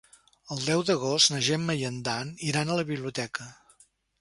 [0.55, 3.51] El deu d'agost na Gemma i en Dan iran a la biblioteca.